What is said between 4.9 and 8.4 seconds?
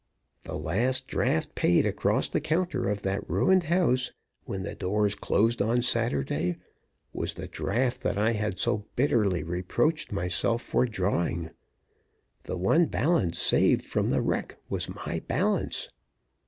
closed on Saturday, was the draft that I